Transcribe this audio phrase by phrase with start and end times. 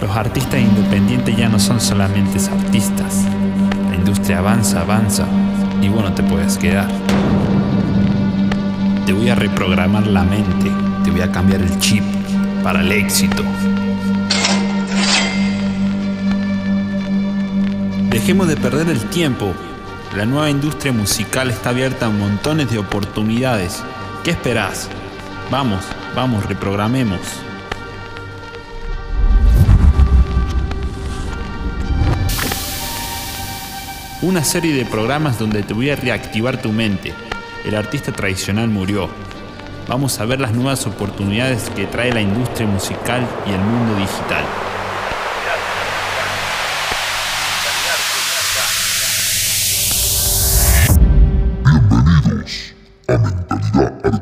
[0.00, 3.24] Los artistas independientes ya no son solamente artistas.
[3.90, 5.26] La industria avanza, avanza
[5.82, 6.88] y vos no te puedes quedar.
[9.04, 10.70] Te voy a reprogramar la mente,
[11.04, 12.02] te voy a cambiar el chip
[12.62, 13.42] para el éxito.
[18.08, 19.52] Dejemos de perder el tiempo.
[20.16, 23.82] La nueva industria musical está abierta a montones de oportunidades.
[24.24, 24.88] ¿Qué esperás?
[25.50, 25.84] Vamos,
[26.16, 27.20] vamos, reprogramemos.
[34.22, 37.14] una serie de programas donde te voy a reactivar tu mente.
[37.64, 39.08] El artista tradicional murió.
[39.88, 44.44] Vamos a ver las nuevas oportunidades que trae la industria musical y el mundo digital.
[51.88, 52.74] Bienvenidos
[53.08, 54.19] a Mentalidad